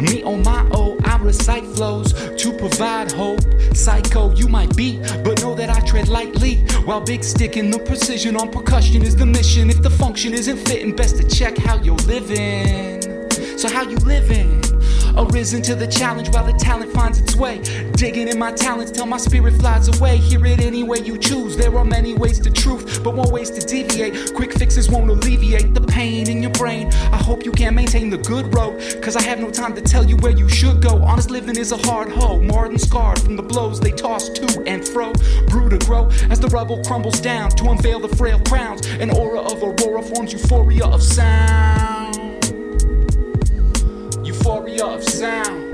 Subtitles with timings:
[0.00, 3.40] Me on my O, I recite flows to provide hope.
[3.74, 6.56] Psycho, you might be, but know that I tread lightly.
[6.86, 9.68] While big sticking the precision on percussion is the mission.
[9.68, 13.02] If the function isn't fitting, best to check how you're living.
[13.58, 14.62] So, how you living?
[15.16, 17.60] Arisen to the challenge while the talent finds its way.
[17.92, 20.16] Digging in my talents till my spirit flies away.
[20.16, 21.56] Hear it any way you choose.
[21.56, 24.34] There are many ways to truth, but more ways to deviate.
[24.34, 25.80] Quick fixes won't alleviate the
[27.50, 30.30] you can't maintain the good road, cause I have no time to tell you where
[30.30, 31.02] you should go.
[31.02, 34.62] Honest living is a hard hoe, more than scarred from the blows they toss to
[34.68, 35.12] and fro.
[35.48, 38.86] Brew to grow as the rubble crumbles down to unveil the frail crowns.
[38.86, 42.20] An aura of aurora forms euphoria of sound
[44.24, 45.69] euphoria of sound.